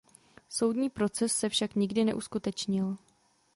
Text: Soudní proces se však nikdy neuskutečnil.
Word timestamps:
Soudní 0.49 0.89
proces 0.89 1.35
se 1.35 1.49
však 1.49 1.75
nikdy 1.75 2.03
neuskutečnil. 2.03 2.97